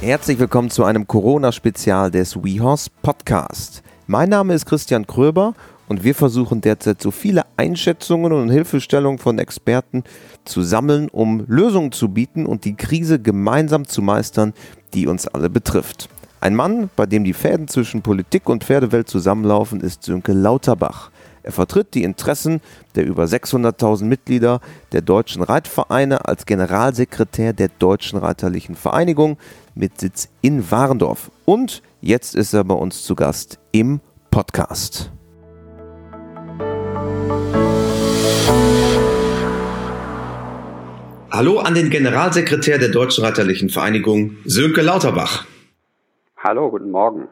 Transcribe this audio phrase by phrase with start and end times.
[0.00, 3.82] Herzlich willkommen zu einem Corona-Spezial des WeHorse Podcast.
[4.06, 5.54] Mein Name ist Christian Kröber
[5.88, 10.04] und wir versuchen derzeit so viele Einschätzungen und Hilfestellungen von Experten
[10.44, 14.54] zu sammeln, um Lösungen zu bieten und die Krise gemeinsam zu meistern,
[14.94, 16.08] die uns alle betrifft.
[16.40, 21.10] Ein Mann, bei dem die Fäden zwischen Politik und Pferdewelt zusammenlaufen, ist Sönke Lauterbach.
[21.42, 22.60] Er vertritt die Interessen
[22.94, 24.60] der über 600.000 Mitglieder
[24.92, 29.38] der deutschen Reitvereine als Generalsekretär der Deutschen Reiterlichen Vereinigung
[29.78, 31.30] mit Sitz in Warendorf.
[31.44, 35.10] Und jetzt ist er bei uns zu Gast im Podcast.
[41.30, 45.46] Hallo an den Generalsekretär der Deutschen Reiterlichen Vereinigung, Sönke Lauterbach.
[46.36, 47.28] Hallo, guten Morgen.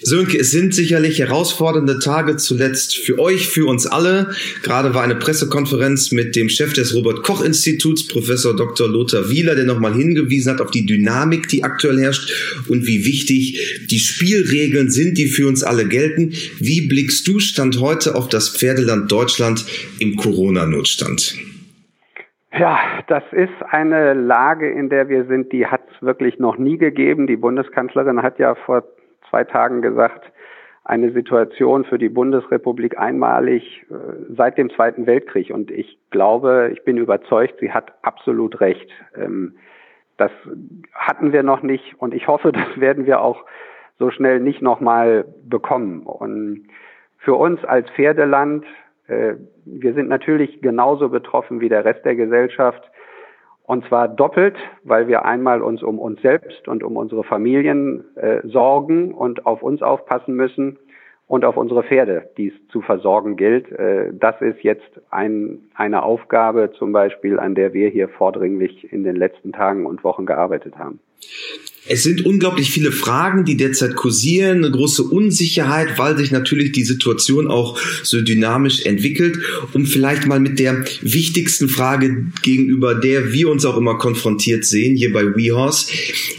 [0.00, 4.34] Sönke, es sind sicherlich herausfordernde Tage zuletzt für euch, für uns alle.
[4.62, 8.88] Gerade war eine Pressekonferenz mit dem Chef des Robert Koch Instituts, Professor Dr.
[8.88, 13.86] Lothar Wieler, der nochmal hingewiesen hat auf die Dynamik, die aktuell herrscht und wie wichtig
[13.90, 16.32] die Spielregeln sind, die für uns alle gelten.
[16.58, 19.64] Wie blickst du Stand heute auf das Pferdeland Deutschland
[20.00, 21.36] im Corona-Notstand?
[22.58, 26.76] Ja, das ist eine Lage, in der wir sind, die hat es wirklich noch nie
[26.76, 27.26] gegeben.
[27.26, 28.84] Die Bundeskanzlerin hat ja vor
[29.32, 30.30] zwei Tagen gesagt,
[30.84, 33.94] eine Situation für die Bundesrepublik einmalig äh,
[34.36, 35.50] seit dem Zweiten Weltkrieg.
[35.50, 38.90] Und ich glaube, ich bin überzeugt, sie hat absolut recht.
[39.16, 39.54] Ähm,
[40.18, 40.30] das
[40.92, 43.44] hatten wir noch nicht und ich hoffe, das werden wir auch
[43.98, 46.02] so schnell nicht nochmal bekommen.
[46.02, 46.68] Und
[47.18, 48.66] für uns als Pferdeland
[49.06, 52.82] äh, wir sind natürlich genauso betroffen wie der Rest der Gesellschaft.
[53.64, 58.40] Und zwar doppelt, weil wir einmal uns um uns selbst und um unsere Familien äh,
[58.44, 60.78] sorgen und auf uns aufpassen müssen
[61.28, 63.70] und auf unsere Pferde, die es zu versorgen gilt.
[63.72, 69.04] Äh, das ist jetzt ein, eine Aufgabe zum Beispiel, an der wir hier vordringlich in
[69.04, 71.00] den letzten Tagen und Wochen gearbeitet haben.
[71.88, 76.84] Es sind unglaublich viele Fragen, die derzeit kursieren, eine große Unsicherheit, weil sich natürlich die
[76.84, 79.36] Situation auch so dynamisch entwickelt.
[79.74, 84.96] Um vielleicht mal mit der wichtigsten Frage gegenüber der wir uns auch immer konfrontiert sehen,
[84.96, 85.92] hier bei WeHorse.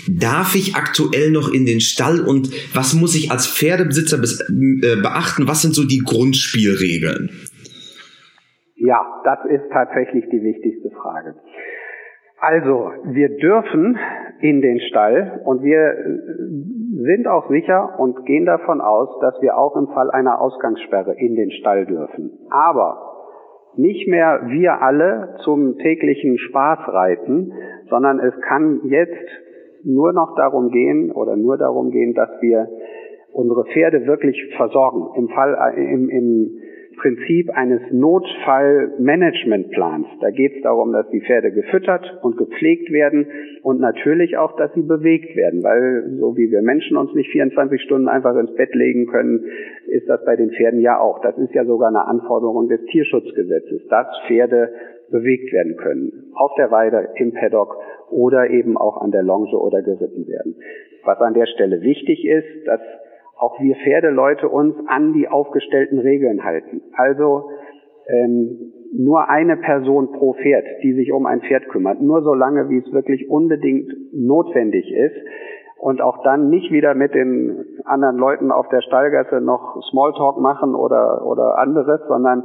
[0.08, 5.48] Darf ich aktuell noch in den Stall und was muss ich als Pferdebesitzer äh, beachten?
[5.48, 7.30] Was sind so die Grundspielregeln?
[8.76, 11.36] Ja, das ist tatsächlich die wichtigste Frage.
[12.46, 13.98] Also, wir dürfen
[14.42, 15.96] in den Stall und wir
[17.06, 21.36] sind auch sicher und gehen davon aus, dass wir auch im Fall einer Ausgangssperre in
[21.36, 22.32] den Stall dürfen.
[22.50, 23.14] Aber
[23.78, 27.54] nicht mehr wir alle zum täglichen Spaß reiten,
[27.90, 29.26] sondern es kann jetzt
[29.86, 32.68] nur noch darum gehen oder nur darum gehen, dass wir
[33.32, 35.16] unsere Pferde wirklich versorgen.
[35.16, 36.60] Im Fall, äh, im, im
[36.96, 40.08] Prinzip eines Notfallmanagementplans.
[40.22, 43.28] Da geht es darum, dass die Pferde gefüttert und gepflegt werden
[43.62, 47.82] und natürlich auch, dass sie bewegt werden, weil so wie wir Menschen uns nicht 24
[47.82, 49.46] Stunden einfach ins Bett legen können,
[49.88, 51.22] ist das bei den Pferden ja auch.
[51.22, 54.70] Das ist ja sogar eine Anforderung des Tierschutzgesetzes, dass Pferde
[55.10, 56.32] bewegt werden können.
[56.36, 57.78] Auf der Weide, im Paddock
[58.10, 60.56] oder eben auch an der Longe oder geritten werden.
[61.04, 62.82] Was an der Stelle wichtig ist, dass
[63.44, 66.82] auch wir Pferdeleute uns an die aufgestellten Regeln halten.
[66.94, 67.50] Also
[68.08, 72.70] ähm, nur eine Person pro Pferd, die sich um ein Pferd kümmert, nur so lange,
[72.70, 75.16] wie es wirklich unbedingt notwendig ist
[75.78, 80.76] und auch dann nicht wieder mit den anderen Leuten auf der Stallgasse noch Smalltalk machen
[80.76, 82.44] oder, oder anderes, sondern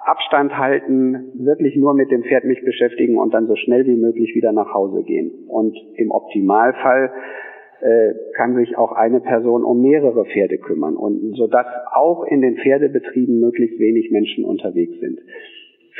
[0.00, 4.32] Abstand halten, wirklich nur mit dem Pferd mich beschäftigen und dann so schnell wie möglich
[4.34, 5.46] wieder nach Hause gehen.
[5.48, 7.10] Und im Optimalfall
[8.34, 12.56] kann sich auch eine Person um mehrere Pferde kümmern und so dass auch in den
[12.56, 15.20] Pferdebetrieben möglichst wenig Menschen unterwegs sind.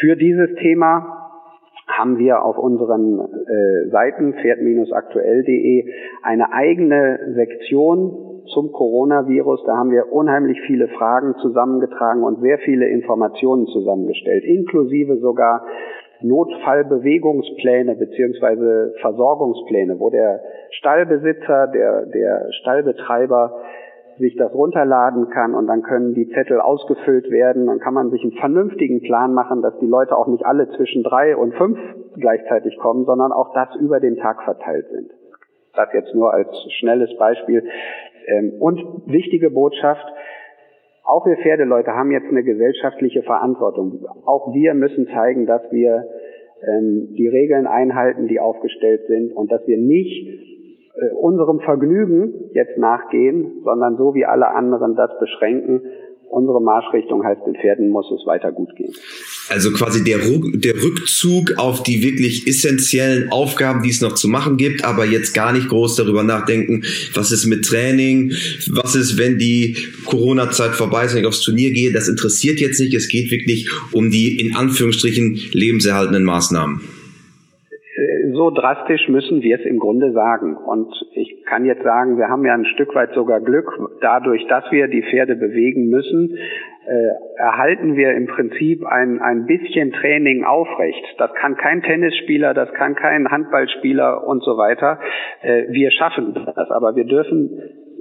[0.00, 1.28] Für dieses Thema
[1.88, 5.90] haben wir auf unseren äh, Seiten pferd-aktuell.de
[6.22, 9.64] eine eigene Sektion zum Coronavirus.
[9.64, 15.66] Da haben wir unheimlich viele Fragen zusammengetragen und sehr viele Informationen zusammengestellt, inklusive sogar
[16.20, 20.40] Notfallbewegungspläne beziehungsweise Versorgungspläne, wo der
[20.70, 23.62] Stallbesitzer, der, der Stallbetreiber
[24.19, 27.66] sich das runterladen kann und dann können die Zettel ausgefüllt werden.
[27.66, 31.02] Dann kann man sich einen vernünftigen Plan machen, dass die Leute auch nicht alle zwischen
[31.02, 31.78] drei und fünf
[32.16, 35.10] gleichzeitig kommen, sondern auch das über den Tag verteilt sind.
[35.75, 36.48] Das jetzt nur als
[36.81, 37.64] schnelles Beispiel.
[38.26, 40.04] Ähm, und wichtige Botschaft,
[41.08, 44.05] auch wir Pferdeleute haben jetzt eine gesellschaftliche Verantwortung.
[44.26, 46.06] Auch wir müssen zeigen, dass wir
[46.62, 50.28] ähm, die Regeln einhalten, die aufgestellt sind und dass wir nicht
[50.94, 55.81] äh, unserem Vergnügen jetzt nachgehen, sondern so wie alle anderen das beschränken
[56.30, 58.92] unsere Marschrichtung heißt, den Pferden muss es weiter gut gehen.
[59.48, 64.56] Also quasi der, der Rückzug auf die wirklich essentiellen Aufgaben, die es noch zu machen
[64.56, 66.84] gibt, aber jetzt gar nicht groß darüber nachdenken,
[67.14, 68.32] was ist mit Training,
[68.70, 71.92] was ist, wenn die Corona-Zeit vorbei ist und ich aufs Turnier gehe.
[71.92, 72.94] Das interessiert jetzt nicht.
[72.94, 76.97] Es geht wirklich um die in Anführungsstrichen lebenserhaltenden Maßnahmen
[78.38, 80.56] so drastisch müssen wir es im Grunde sagen.
[80.56, 83.67] Und ich kann jetzt sagen, wir haben ja ein Stück weit sogar Glück.
[84.00, 86.38] Dadurch, dass wir die Pferde bewegen müssen,
[86.87, 91.05] äh, erhalten wir im Prinzip ein, ein bisschen Training aufrecht.
[91.19, 94.99] Das kann kein Tennisspieler, das kann kein Handballspieler und so weiter.
[95.43, 97.50] Äh, wir schaffen das, aber wir dürfen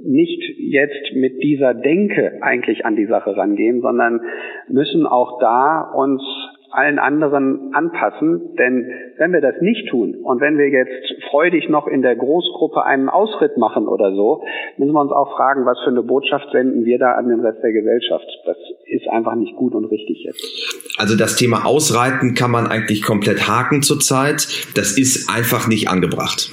[0.04, 4.20] nicht jetzt mit dieser Denke eigentlich an die Sache rangehen, sondern
[4.68, 6.22] müssen auch da uns
[6.70, 8.54] allen anderen anpassen.
[8.58, 10.90] Denn wenn wir das nicht tun und wenn wir jetzt
[11.30, 14.42] freudig noch in der Großgruppe einen Ausritt machen oder so,
[14.76, 17.62] müssen wir uns auch fragen, was für eine Botschaft senden wir da an den Rest
[17.62, 18.26] der Gesellschaft.
[18.46, 18.56] Das
[18.86, 20.96] ist einfach nicht gut und richtig jetzt.
[20.98, 24.48] Also das Thema Ausreiten kann man eigentlich komplett haken zurzeit.
[24.76, 26.50] Das ist einfach nicht angebracht.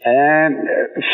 [0.00, 0.50] Äh,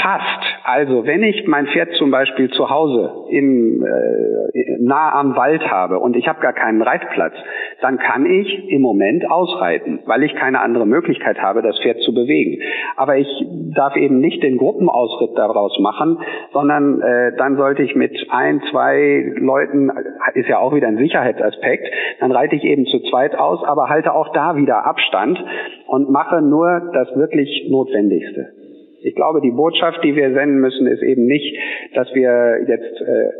[0.02, 0.49] fast.
[0.72, 5.98] Also wenn ich mein Pferd zum Beispiel zu Hause im, äh, nah am Wald habe
[5.98, 7.34] und ich habe gar keinen Reitplatz,
[7.80, 12.14] dann kann ich im Moment ausreiten, weil ich keine andere Möglichkeit habe, das Pferd zu
[12.14, 12.62] bewegen.
[12.96, 13.26] Aber ich
[13.74, 16.18] darf eben nicht den Gruppenausritt daraus machen,
[16.52, 19.90] sondern äh, dann sollte ich mit ein, zwei Leuten,
[20.34, 21.88] ist ja auch wieder ein Sicherheitsaspekt,
[22.20, 25.44] dann reite ich eben zu zweit aus, aber halte auch da wieder Abstand
[25.88, 28.59] und mache nur das wirklich Notwendigste.
[29.02, 31.56] Ich glaube, die Botschaft, die wir senden müssen, ist eben nicht,
[31.94, 33.30] dass wir jetzt äh,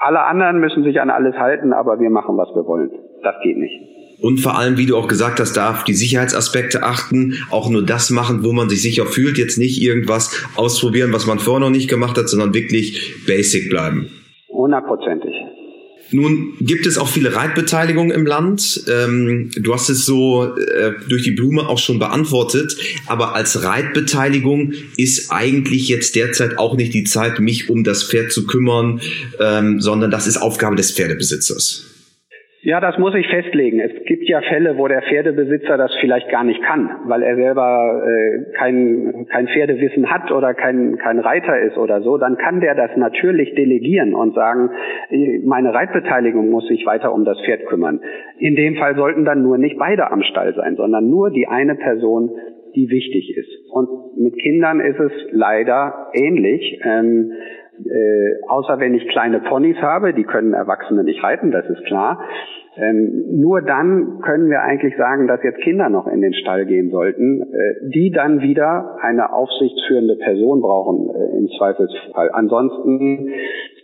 [0.00, 2.90] alle anderen müssen sich an alles halten, aber wir machen, was wir wollen.
[3.22, 3.74] Das geht nicht.
[4.22, 8.10] Und vor allem, wie du auch gesagt hast, darf die Sicherheitsaspekte achten, auch nur das
[8.10, 11.88] machen, wo man sich sicher fühlt, jetzt nicht irgendwas ausprobieren, was man vorher noch nicht
[11.88, 14.10] gemacht hat, sondern wirklich basic bleiben.
[14.48, 15.34] Hundertprozentig.
[16.12, 18.84] Nun gibt es auch viele Reitbeteiligungen im Land.
[18.88, 22.76] Ähm, du hast es so äh, durch die Blume auch schon beantwortet.
[23.06, 28.32] Aber als Reitbeteiligung ist eigentlich jetzt derzeit auch nicht die Zeit, mich um das Pferd
[28.32, 29.00] zu kümmern,
[29.38, 31.86] ähm, sondern das ist Aufgabe des Pferdebesitzers.
[32.62, 33.80] Ja, das muss ich festlegen.
[33.80, 33.92] Es
[34.30, 39.26] ja Fälle, wo der Pferdebesitzer das vielleicht gar nicht kann, weil er selber äh, kein,
[39.30, 42.16] kein Pferdewissen hat oder kein, kein Reiter ist oder so.
[42.16, 44.70] Dann kann der das natürlich delegieren und sagen,
[45.44, 48.00] meine Reitbeteiligung muss sich weiter um das Pferd kümmern.
[48.38, 51.74] In dem Fall sollten dann nur nicht beide am Stall sein, sondern nur die eine
[51.74, 52.30] Person,
[52.74, 53.70] die wichtig ist.
[53.72, 56.80] Und mit Kindern ist es leider ähnlich.
[56.84, 57.32] Ähm,
[57.84, 62.22] äh, außer wenn ich kleine Ponys habe, die können Erwachsene nicht reiten, das ist klar.
[62.76, 66.90] Ähm, nur dann können wir eigentlich sagen, dass jetzt Kinder noch in den Stall gehen
[66.90, 72.30] sollten, äh, die dann wieder eine aufsichtsführende Person brauchen äh, im Zweifelsfall.
[72.32, 73.28] Ansonsten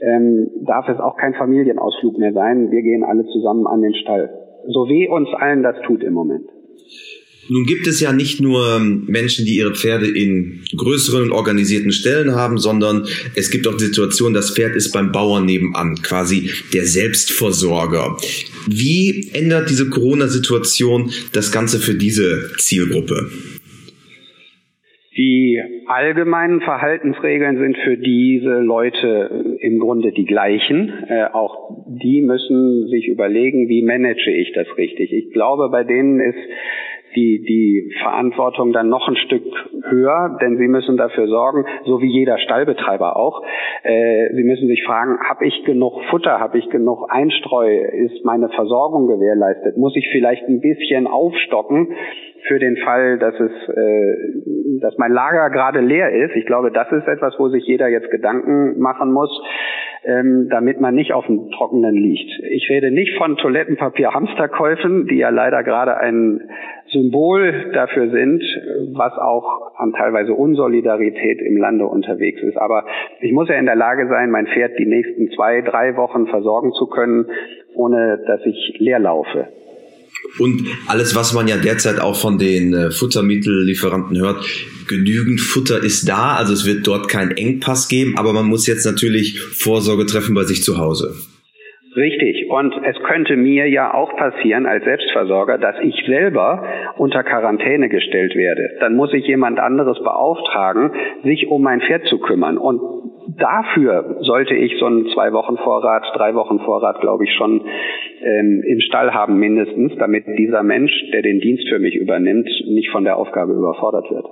[0.00, 2.70] ähm, darf es auch kein Familienausflug mehr sein.
[2.70, 4.30] Wir gehen alle zusammen an den Stall.
[4.68, 6.48] So weh uns allen das tut im Moment.
[7.48, 12.34] Nun gibt es ja nicht nur Menschen, die ihre Pferde in größeren und organisierten Stellen
[12.34, 16.84] haben, sondern es gibt auch die Situation, das Pferd ist beim Bauern nebenan, quasi der
[16.84, 18.16] Selbstversorger.
[18.66, 23.30] Wie ändert diese Corona-Situation das Ganze für diese Zielgruppe?
[25.16, 30.92] Die allgemeinen Verhaltensregeln sind für diese Leute im Grunde die gleichen.
[31.08, 35.12] Äh, auch die müssen sich überlegen, wie manage ich das richtig.
[35.12, 36.36] Ich glaube, bei denen ist
[37.16, 39.42] die, die Verantwortung dann noch ein Stück
[39.88, 43.42] höher, denn sie müssen dafür sorgen, so wie jeder Stallbetreiber auch,
[43.82, 48.48] äh, sie müssen sich fragen, habe ich genug Futter, habe ich genug Einstreu, ist meine
[48.50, 51.94] Versorgung gewährleistet, muss ich vielleicht ein bisschen aufstocken
[52.46, 54.16] für den Fall, dass es, äh,
[54.80, 56.36] dass mein Lager gerade leer ist.
[56.36, 59.30] Ich glaube, das ist etwas, wo sich jeder jetzt Gedanken machen muss
[60.06, 62.30] ähm, damit man nicht auf dem Trockenen liegt.
[62.50, 66.48] Ich rede nicht von Toilettenpapier-Hamsterkäufen, die ja leider gerade ein
[66.96, 68.42] Symbol dafür sind,
[68.94, 72.56] was auch an teilweise Unsolidarität im Lande unterwegs ist.
[72.56, 72.86] Aber
[73.20, 76.72] ich muss ja in der Lage sein, mein Pferd die nächsten zwei, drei Wochen versorgen
[76.72, 77.26] zu können,
[77.74, 79.48] ohne dass ich leer laufe.
[80.38, 84.44] Und alles, was man ja derzeit auch von den äh, Futtermittellieferanten hört,
[84.88, 88.86] genügend Futter ist da, also es wird dort keinen Engpass geben, aber man muss jetzt
[88.86, 91.14] natürlich Vorsorge treffen bei sich zu Hause.
[91.96, 92.50] Richtig.
[92.50, 96.62] Und es könnte mir ja auch passieren als Selbstversorger, dass ich selber
[96.98, 98.70] unter Quarantäne gestellt werde.
[98.80, 100.92] Dann muss ich jemand anderes beauftragen,
[101.24, 102.58] sich um mein Pferd zu kümmern.
[102.58, 102.80] Und
[103.38, 107.62] dafür sollte ich so einen zwei Wochen Vorrat, drei Wochen Vorrat, glaube ich, schon
[108.22, 112.90] ähm, im Stall haben mindestens, damit dieser Mensch, der den Dienst für mich übernimmt, nicht
[112.90, 114.26] von der Aufgabe überfordert wird.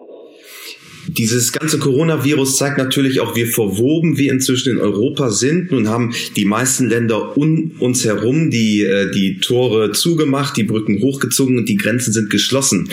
[1.08, 5.70] Dieses ganze Coronavirus zeigt natürlich auch, wie verwoben wir inzwischen in Europa sind.
[5.70, 11.00] Nun haben die meisten Länder um uns herum die, äh, die Tore zugemacht, die Brücken
[11.00, 12.88] hochgezogen und die Grenzen sind geschlossen.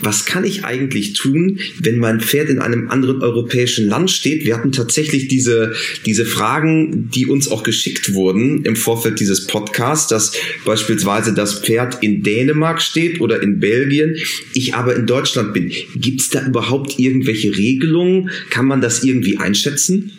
[0.00, 4.44] Was kann ich eigentlich tun, wenn mein Pferd in einem anderen europäischen Land steht?
[4.44, 5.74] Wir hatten tatsächlich diese,
[6.06, 10.32] diese Fragen, die uns auch geschickt wurden im Vorfeld dieses Podcasts, dass
[10.64, 14.16] beispielsweise das Pferd in Dänemark steht oder in Belgien,
[14.54, 15.70] ich aber in Deutschland bin.
[15.94, 18.30] Gibt es da überhaupt irgendwelche Regelungen?
[18.50, 20.12] Kann man das irgendwie einschätzen?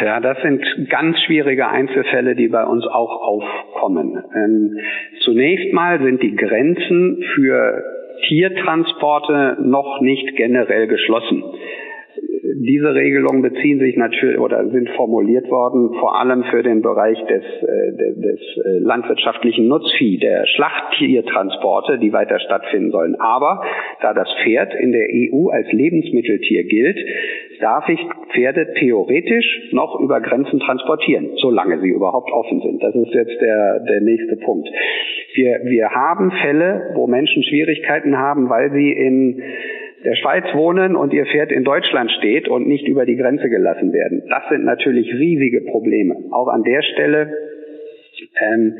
[0.00, 4.22] Ja, das sind ganz schwierige Einzelfälle, die bei uns auch aufkommen.
[4.34, 4.78] Ähm,
[5.24, 7.84] zunächst mal sind die Grenzen für
[8.28, 11.42] Tiertransporte noch nicht generell geschlossen.
[12.56, 17.42] Diese Regelungen beziehen sich natürlich oder sind formuliert worden vor allem für den Bereich des,
[17.42, 23.14] äh, des äh, landwirtschaftlichen Nutzvieh, der Schlachttiertransporte, die weiter stattfinden sollen.
[23.20, 23.62] Aber
[24.00, 26.98] da das Pferd in der EU als Lebensmitteltier gilt,
[27.60, 28.00] darf ich
[28.32, 32.82] Pferde theoretisch noch über Grenzen transportieren, solange sie überhaupt offen sind.
[32.82, 34.68] Das ist jetzt der, der nächste Punkt.
[35.34, 39.42] Wir, wir haben Fälle, wo Menschen Schwierigkeiten haben, weil sie in
[40.04, 43.92] der Schweiz wohnen und ihr Pferd in Deutschland steht und nicht über die Grenze gelassen
[43.92, 44.22] werden.
[44.28, 46.14] Das sind natürlich riesige Probleme.
[46.30, 47.32] Auch an der Stelle
[48.40, 48.76] ähm,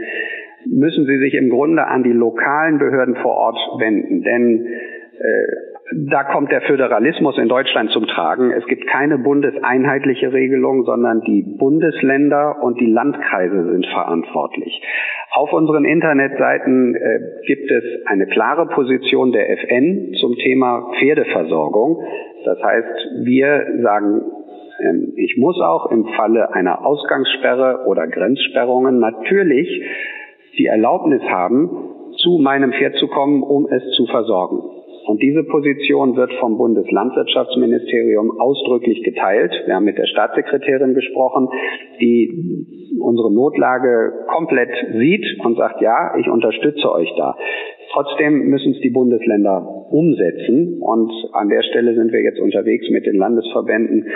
[0.67, 4.67] müssen Sie sich im Grunde an die lokalen Behörden vor Ort wenden, denn
[5.19, 8.53] äh, da kommt der Föderalismus in Deutschland zum Tragen.
[8.53, 14.81] Es gibt keine bundeseinheitliche Regelung, sondern die Bundesländer und die Landkreise sind verantwortlich.
[15.33, 22.05] Auf unseren Internetseiten äh, gibt es eine klare Position der FN zum Thema Pferdeversorgung.
[22.45, 24.23] Das heißt, wir sagen,
[24.81, 29.69] ähm, ich muss auch im Falle einer Ausgangssperre oder Grenzsperrungen natürlich
[30.57, 31.71] die Erlaubnis haben,
[32.17, 34.80] zu meinem Pferd zu kommen, um es zu versorgen.
[35.07, 39.53] Und diese Position wird vom Bundeslandwirtschaftsministerium ausdrücklich geteilt.
[39.67, 41.49] Wir haben mit der Staatssekretärin gesprochen,
[42.01, 42.67] die
[43.01, 47.37] unsere Notlage komplett sieht und sagt, ja, ich unterstütze euch da.
[47.93, 53.05] Trotzdem müssen es die Bundesländer umsetzen und an der Stelle sind wir jetzt unterwegs mit
[53.05, 54.07] den Landesverbänden,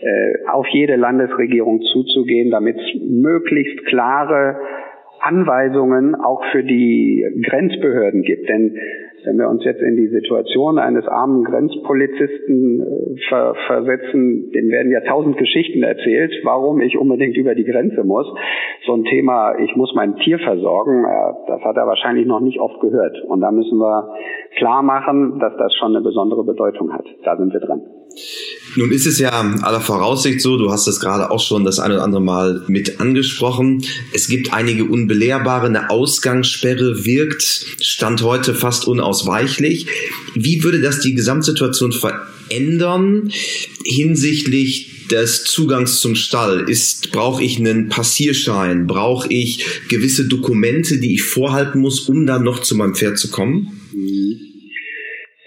[0.00, 4.56] äh, auf jede Landesregierung zuzugehen, damit es möglichst klare
[5.20, 8.48] Anweisungen auch für die Grenzbehörden gibt.
[8.48, 8.76] Denn
[9.24, 14.92] wenn wir uns jetzt in die Situation eines armen Grenzpolizisten äh, ver versetzen, dem werden
[14.92, 18.26] ja tausend Geschichten erzählt, warum ich unbedingt über die Grenze muss.
[18.86, 22.60] So ein Thema, ich muss mein Tier versorgen, äh, das hat er wahrscheinlich noch nicht
[22.60, 23.20] oft gehört.
[23.24, 24.14] Und da müssen wir
[24.56, 27.04] klar machen, dass das schon eine besondere Bedeutung hat.
[27.24, 27.82] Da sind wir dran.
[28.76, 31.90] Nun ist es ja aller Voraussicht so, du hast es gerade auch schon das ein
[31.90, 33.84] oder andere Mal mit angesprochen.
[34.12, 37.42] Es gibt einige unbelehrbare, eine Ausgangssperre wirkt,
[37.80, 39.86] Stand heute fast unausweichlich.
[40.34, 43.32] Wie würde das die Gesamtsituation verändern
[43.84, 46.68] hinsichtlich des Zugangs zum Stall?
[46.68, 48.86] Ist, brauche ich einen Passierschein?
[48.86, 53.30] Brauche ich gewisse Dokumente, die ich vorhalten muss, um dann noch zu meinem Pferd zu
[53.30, 53.80] kommen?
[53.92, 54.47] Mhm.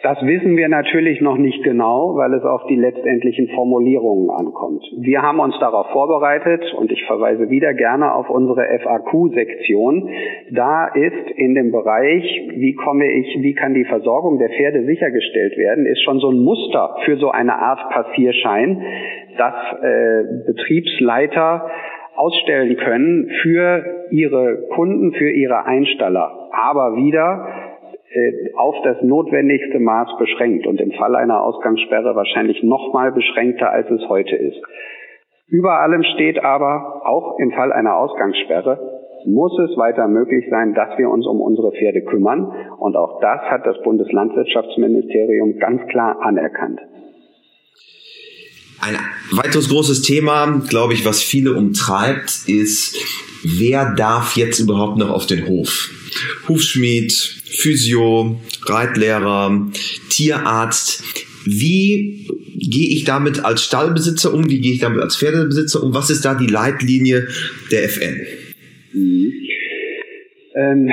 [0.04, 4.84] Das wissen wir natürlich noch nicht genau, weil es auf die letztendlichen Formulierungen ankommt.
[4.98, 10.10] Wir haben uns darauf vorbereitet und ich verweise wieder gerne auf unsere FAQ-Sektion.
[10.50, 12.24] Da ist in dem Bereich,
[12.56, 16.40] wie komme ich, wie kann die Versorgung der Pferde sichergestellt werden, ist schon so ein
[16.40, 18.82] Muster für so eine Art Passierschein,
[19.38, 19.54] dass
[19.84, 21.70] äh, Betriebsleiter
[22.16, 26.50] ausstellen können für ihre Kunden, für ihre Einstaller.
[26.52, 27.48] Aber wieder
[28.56, 33.90] auf das notwendigste Maß beschränkt und im Fall einer Ausgangssperre wahrscheinlich noch mal beschränkter, als
[33.90, 34.62] es heute ist.
[35.48, 40.98] Über allem steht aber, auch im Fall einer Ausgangssperre, muss es weiter möglich sein, dass
[40.98, 42.52] wir uns um unsere Pferde kümmern.
[42.80, 46.80] Und auch das hat das Bundeslandwirtschaftsministerium ganz klar anerkannt.
[48.82, 48.96] Ein
[49.38, 52.98] weiteres großes Thema, glaube ich, was viele umtreibt, ist,
[53.60, 55.92] wer darf jetzt überhaupt noch auf den Hof?
[56.48, 59.68] Hufschmied, Physio, Reitlehrer,
[60.10, 61.04] Tierarzt.
[61.46, 62.28] Wie
[62.58, 64.50] gehe ich damit als Stallbesitzer um?
[64.50, 65.94] Wie gehe ich damit als Pferdebesitzer um?
[65.94, 67.28] Was ist da die Leitlinie
[67.72, 68.22] der FN?
[68.94, 69.34] Mhm.
[70.54, 70.92] Ähm,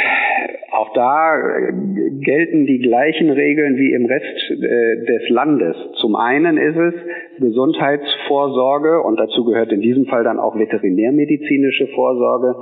[0.70, 1.72] auch da äh,
[2.20, 5.76] gelten die gleichen Regeln wie im Rest äh, des Landes.
[6.00, 6.94] Zum einen ist es
[7.40, 12.54] Gesundheitsvorsorge und dazu gehört in diesem Fall dann auch veterinärmedizinische Vorsorge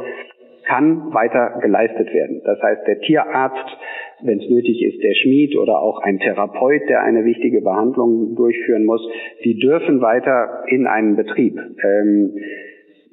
[0.67, 2.43] kann weiter geleistet werden.
[2.45, 3.79] Das heißt, der Tierarzt,
[4.23, 8.85] wenn es nötig ist, der Schmied oder auch ein Therapeut, der eine wichtige Behandlung durchführen
[8.85, 9.07] muss,
[9.45, 11.59] die dürfen weiter in einen Betrieb.
[11.59, 12.37] Ähm,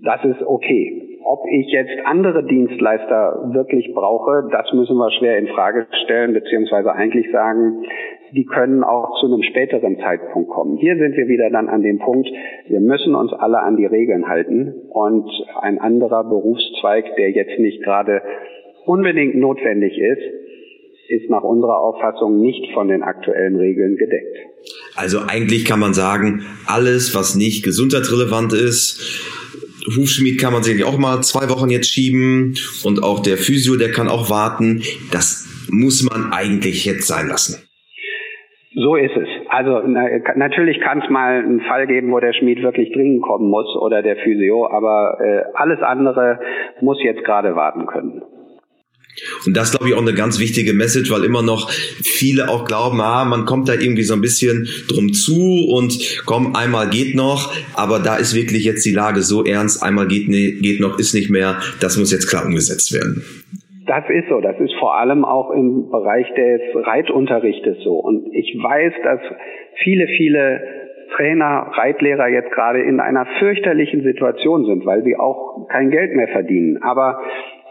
[0.04, 1.20] das ist okay.
[1.24, 6.92] Ob ich jetzt andere Dienstleister wirklich brauche, das müssen wir schwer in Frage stellen, beziehungsweise
[6.92, 7.86] eigentlich sagen,
[8.36, 10.78] die können auch zu einem späteren Zeitpunkt kommen.
[10.78, 12.28] Hier sind wir wieder dann an dem Punkt,
[12.68, 15.30] wir müssen uns alle an die Regeln halten und
[15.62, 18.22] ein anderer Berufszweig, der jetzt nicht gerade
[18.86, 20.22] unbedingt notwendig ist,
[21.10, 24.38] ist nach unserer Auffassung nicht von den aktuellen Regeln gedeckt.
[24.96, 29.22] Also eigentlich kann man sagen, alles, was nicht gesundheitsrelevant ist,
[29.98, 33.92] Hufschmied kann man sicherlich auch mal zwei Wochen jetzt schieben und auch der Physio, der
[33.92, 34.82] kann auch warten.
[35.12, 37.58] Das muss man eigentlich jetzt sein lassen.
[38.76, 39.28] So ist es.
[39.50, 43.50] Also na, natürlich kann es mal einen Fall geben, wo der Schmied wirklich dringend kommen
[43.50, 46.40] muss oder der Physio, aber äh, alles andere
[46.82, 48.24] muss jetzt gerade warten können.
[49.46, 53.00] Und das glaube ich auch eine ganz wichtige Message, weil immer noch viele auch glauben,
[53.02, 57.54] ah, man kommt da irgendwie so ein bisschen drum zu und komm, einmal geht noch,
[57.76, 61.14] aber da ist wirklich jetzt die Lage so ernst, einmal geht, ne, geht noch, ist
[61.14, 63.24] nicht mehr, das muss jetzt klar umgesetzt werden.
[63.86, 64.40] Das ist so.
[64.40, 67.96] Das ist vor allem auch im Bereich des Reitunterrichtes so.
[67.96, 69.20] Und ich weiß, dass
[69.76, 70.62] viele, viele
[71.16, 76.30] Trainer, Reitlehrer jetzt gerade in einer fürchterlichen Situation sind, weil sie auch kein Geld mehr
[76.30, 76.82] verdienen.
[76.82, 77.20] Aber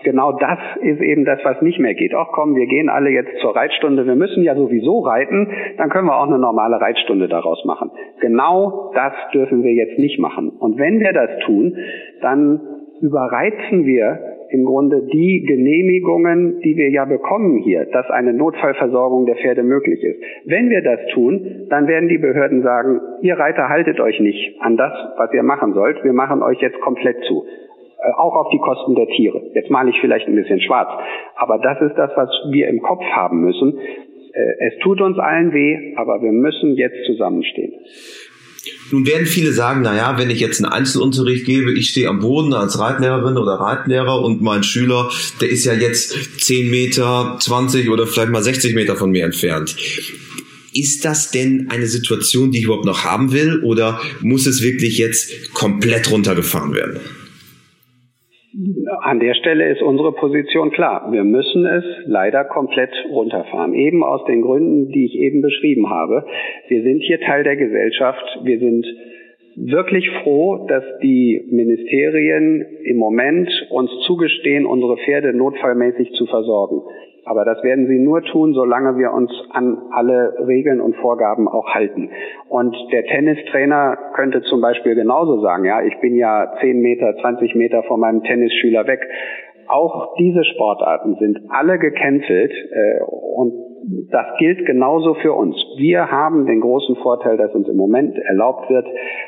[0.05, 2.15] genau das ist eben das, was nicht mehr geht.
[2.15, 6.07] Ach komm, wir gehen alle jetzt zur Reitstunde, wir müssen ja sowieso reiten, dann können
[6.07, 7.91] wir auch eine normale Reitstunde daraus machen.
[8.21, 10.51] Genau das dürfen wir jetzt nicht machen.
[10.51, 11.77] Und wenn wir das tun,
[12.21, 12.61] dann
[13.01, 19.37] überreizen wir im Grunde die Genehmigungen, die wir ja bekommen hier, dass eine Notfallversorgung der
[19.37, 20.23] Pferde möglich ist.
[20.45, 24.77] Wenn wir das tun, dann werden die Behörden sagen, ihr Reiter haltet euch nicht an
[24.77, 27.45] das, was ihr machen sollt, wir machen euch jetzt komplett zu.
[28.03, 29.43] Äh, auch auf die Kosten der Tiere.
[29.55, 30.89] Jetzt male ich vielleicht ein bisschen schwarz,
[31.37, 33.79] aber das ist das, was wir im Kopf haben müssen.
[33.79, 37.73] Äh, es tut uns allen weh, aber wir müssen jetzt zusammenstehen.
[38.91, 42.21] Nun werden viele sagen, na ja, wenn ich jetzt einen Einzelunterricht gebe, ich stehe am
[42.21, 47.91] Boden als Reitlehrerin oder Reitlehrer und mein Schüler, der ist ja jetzt 10 Meter, 20
[47.91, 49.77] oder vielleicht mal 60 Meter von mir entfernt.
[50.75, 54.97] Ist das denn eine Situation, die ich überhaupt noch haben will oder muss es wirklich
[54.97, 57.01] jetzt komplett runtergefahren werden?
[59.01, 61.11] An der Stelle ist unsere Position klar.
[61.11, 63.73] Wir müssen es leider komplett runterfahren.
[63.73, 66.27] Eben aus den Gründen, die ich eben beschrieben habe.
[66.69, 68.41] Wir sind hier Teil der Gesellschaft.
[68.45, 68.87] Wir sind
[69.57, 76.83] wirklich froh, dass die Ministerien im Moment uns zugestehen, unsere Pferde notfallmäßig zu versorgen.
[77.25, 81.69] Aber das werden sie nur tun, solange wir uns an alle Regeln und Vorgaben auch
[81.69, 82.11] halten.
[82.49, 87.55] Und der Tennistrainer könnte zum Beispiel genauso sagen, ja, ich bin ja 10 Meter, 20
[87.55, 89.01] Meter von meinem Tennisschüler weg.
[89.69, 95.57] Auch diese Sportarten sind alle gecancelt äh, und das gilt genauso für uns.
[95.77, 98.87] Wir haben den großen Vorteil, dass uns im Moment erlaubt wird,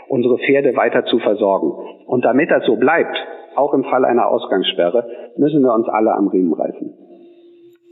[0.09, 1.73] unsere Pferde weiter zu versorgen.
[2.07, 3.17] Und damit das so bleibt,
[3.57, 6.93] auch im Fall einer Ausgangssperre, müssen wir uns alle am Riemen reißen.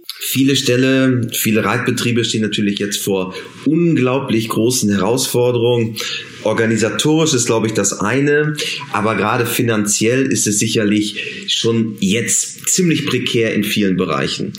[0.04, 3.34] Viele Ställe, viele Reitbetriebe stehen natürlich jetzt vor
[3.66, 5.96] unglaublich großen Herausforderungen.
[6.44, 8.56] Organisatorisch ist, glaube ich, das eine,
[8.92, 14.52] aber gerade finanziell ist es sicherlich schon jetzt ziemlich prekär in vielen Bereichen.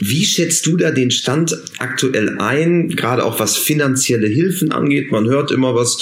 [0.00, 5.12] Wie schätzt du da den Stand aktuell ein, gerade auch was finanzielle Hilfen angeht?
[5.12, 5.98] Man hört immer was,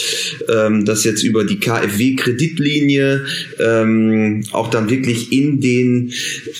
[0.49, 3.25] ähm, dass jetzt über die KfW-Kreditlinie
[3.59, 6.13] ähm, auch dann wirklich in den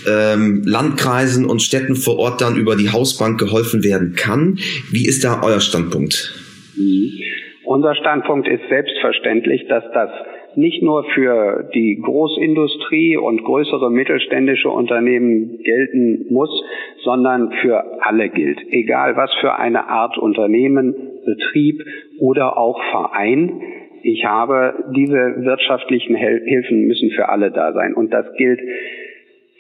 [0.07, 4.59] ähm, Landkreisen und Städten vor Ort dann über die Hausbank geholfen werden kann.
[4.91, 6.35] Wie ist da euer Standpunkt?
[6.77, 7.28] Mhm.
[7.69, 10.09] Unser Standpunkt ist selbstverständlich, dass das
[10.55, 16.49] nicht nur für die Großindustrie und größere mittelständische Unternehmen gelten muss,
[17.05, 18.59] sondern für alle gilt.
[18.71, 20.95] Egal was für eine Art Unternehmen,
[21.27, 21.85] Betrieb
[22.19, 23.61] oder auch Verein.
[24.03, 27.93] Ich habe diese wirtschaftlichen Hilfen müssen für alle da sein.
[27.93, 28.61] Und das gilt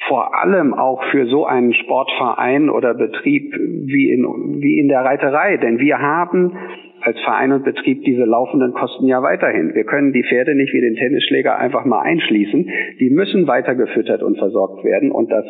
[0.07, 4.25] vor allem auch für so einen Sportverein oder Betrieb wie in,
[4.61, 5.57] wie in der Reiterei.
[5.57, 6.57] Denn wir haben
[7.01, 9.75] als Verein und Betrieb diese laufenden Kosten ja weiterhin.
[9.75, 12.69] Wir können die Pferde nicht wie den Tennisschläger einfach mal einschließen.
[13.01, 15.45] Die müssen weiter gefüttert und versorgt werden und das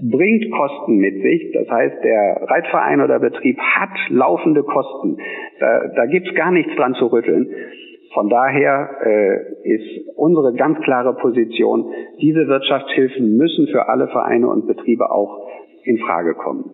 [0.00, 1.52] bringt Kosten mit sich.
[1.52, 5.18] Das heißt, der Reitverein oder Betrieb hat laufende Kosten.
[5.60, 7.48] Da, da gibt's gar nichts dran zu rütteln.
[8.14, 14.66] Von daher äh, ist unsere ganz klare Position, diese Wirtschaftshilfen müssen für alle Vereine und
[14.68, 15.48] Betriebe auch
[15.82, 16.70] in Frage kommen.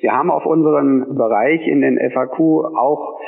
[0.00, 3.20] Wir haben auf unserem Bereich in den FAQ auch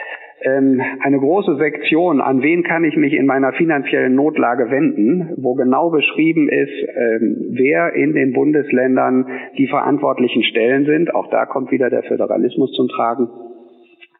[0.43, 5.55] ähm, eine große Sektion, an wen kann ich mich in meiner finanziellen Notlage wenden, wo
[5.55, 9.27] genau beschrieben ist, ähm, wer in den Bundesländern
[9.59, 11.15] die verantwortlichen Stellen sind.
[11.15, 13.29] Auch da kommt wieder der Föderalismus zum Tragen.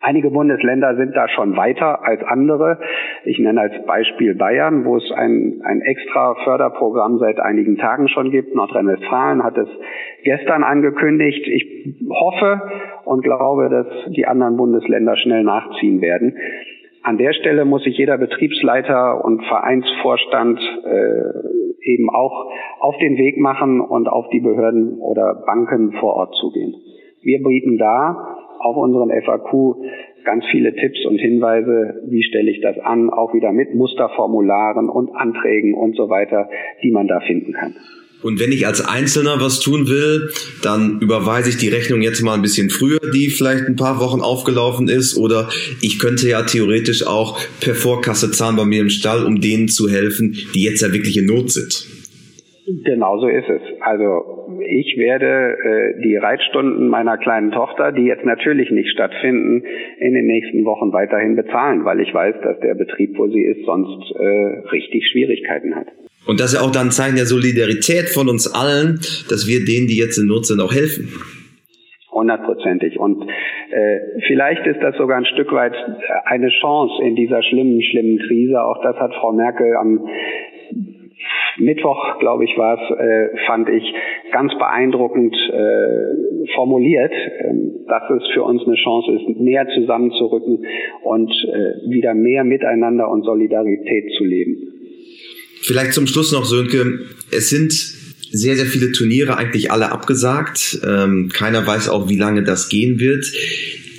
[0.07, 2.79] Einige Bundesländer sind da schon weiter als andere.
[3.25, 8.31] Ich nenne als Beispiel Bayern, wo es ein, ein extra Förderprogramm seit einigen Tagen schon
[8.31, 8.55] gibt.
[8.55, 9.69] Nordrhein-Westfalen hat es
[10.23, 11.49] gestern angekündigt.
[11.49, 12.63] Ich hoffe
[13.05, 16.37] und glaube, dass die anderen Bundesländer schnell nachziehen werden.
[17.03, 23.39] An der Stelle muss sich jeder Betriebsleiter und Vereinsvorstand äh, eben auch auf den Weg
[23.39, 26.77] machen und auf die Behörden oder Banken vor Ort zugehen.
[27.23, 29.77] Wir bieten da auf unseren FAQ
[30.25, 35.15] ganz viele Tipps und Hinweise, wie stelle ich das an, auch wieder mit Musterformularen und
[35.15, 36.51] Anträgen und so weiter,
[36.83, 37.77] die man da finden kann.
[38.23, 40.31] Und wenn ich als Einzelner was tun will,
[40.63, 44.21] dann überweise ich die Rechnung jetzt mal ein bisschen früher, die vielleicht ein paar Wochen
[44.21, 45.17] aufgelaufen ist.
[45.17, 45.49] Oder
[45.81, 49.89] ich könnte ja theoretisch auch per Vorkasse zahlen bei mir im Stall, um denen zu
[49.89, 51.87] helfen, die jetzt ja wirklich in Not sind.
[52.67, 53.63] Genau so ist es.
[53.81, 59.63] Also ich werde äh, die Reitstunden meiner kleinen Tochter, die jetzt natürlich nicht stattfinden,
[60.01, 63.65] in den nächsten Wochen weiterhin bezahlen, weil ich weiß, dass der Betrieb, wo sie ist,
[63.65, 65.87] sonst äh, richtig Schwierigkeiten hat.
[66.27, 68.99] Und das ist ja auch dann ein Zeichen der Solidarität von uns allen,
[69.31, 71.07] dass wir denen, die jetzt in Not sind, auch helfen.
[72.11, 72.99] Hundertprozentig.
[72.99, 73.29] Und
[73.71, 75.75] äh, vielleicht ist das sogar ein Stück weit
[76.25, 78.61] eine Chance in dieser schlimmen, schlimmen Krise.
[78.61, 80.09] Auch das hat Frau Merkel am
[81.59, 83.83] Mittwoch, glaube ich, war es, äh, fand ich
[84.33, 87.55] ganz beeindruckend äh, formuliert, äh,
[87.89, 90.67] dass es für uns eine Chance ist, näher zusammenzurücken
[91.03, 94.57] und äh, wieder mehr Miteinander und Solidarität zu leben.
[95.63, 97.01] Vielleicht zum Schluss noch, Sönke,
[97.33, 100.79] es sind sehr, sehr viele Turniere eigentlich alle abgesagt.
[100.87, 103.25] Ähm, keiner weiß auch, wie lange das gehen wird.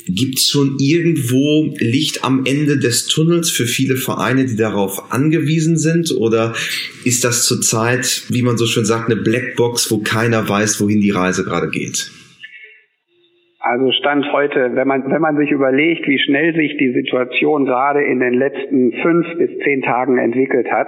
[0.10, 5.78] Gibt es schon irgendwo Licht am Ende des Tunnels für viele Vereine, die darauf angewiesen
[5.78, 6.12] sind?
[6.18, 6.54] Oder
[7.04, 11.12] ist das zurzeit, wie man so schön sagt, eine Blackbox, wo keiner weiß, wohin die
[11.12, 12.12] Reise gerade geht?
[13.60, 18.02] Also Stand heute, wenn man, wenn man sich überlegt, wie schnell sich die Situation gerade
[18.02, 20.88] in den letzten fünf bis zehn Tagen entwickelt hat,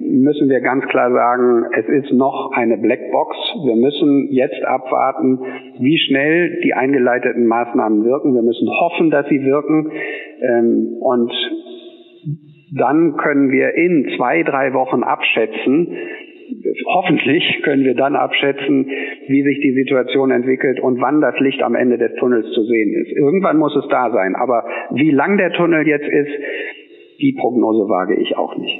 [0.00, 3.36] müssen wir ganz klar sagen, es ist noch eine Blackbox.
[3.64, 5.38] Wir müssen jetzt abwarten,
[5.78, 8.34] wie schnell die eingeleiteten Maßnahmen wirken.
[8.34, 9.90] Wir müssen hoffen, dass sie wirken.
[10.42, 11.32] Ähm, und
[12.76, 15.96] dann können wir in zwei, drei Wochen abschätzen,
[16.86, 18.90] hoffentlich können wir dann abschätzen,
[19.26, 22.94] wie sich die Situation entwickelt und wann das Licht am Ende des Tunnels zu sehen
[22.94, 23.12] ist.
[23.12, 24.34] Irgendwann muss es da sein.
[24.34, 26.30] Aber wie lang der Tunnel jetzt ist,
[27.18, 28.78] die Prognose wage ich auch nicht.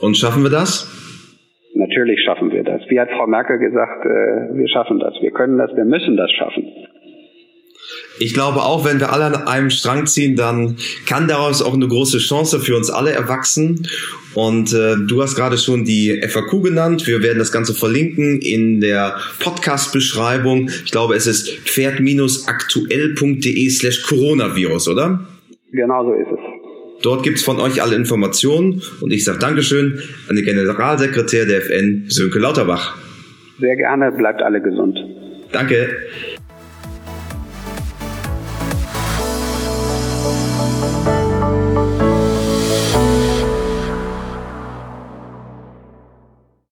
[0.00, 0.90] Und schaffen wir das?
[1.74, 2.80] Natürlich schaffen wir das.
[2.88, 6.30] Wie hat Frau Merkel gesagt, äh, wir schaffen das, wir können das, wir müssen das
[6.32, 6.64] schaffen.
[8.18, 11.86] Ich glaube auch, wenn wir alle an einem Strang ziehen, dann kann daraus auch eine
[11.86, 13.86] große Chance für uns alle erwachsen.
[14.34, 17.06] Und äh, du hast gerade schon die FAQ genannt.
[17.06, 20.70] Wir werden das Ganze verlinken in der Podcast-Beschreibung.
[20.84, 25.20] Ich glaube, es ist pferd-aktuell.de slash Coronavirus, oder?
[25.72, 26.38] Genau so ist es.
[27.02, 32.06] Dort gibt's von euch alle Informationen und ich sage Dankeschön an den Generalsekretär der FN,
[32.08, 32.96] Sönke Lauterbach.
[33.60, 34.98] Sehr gerne, bleibt alle gesund.
[35.52, 35.88] Danke.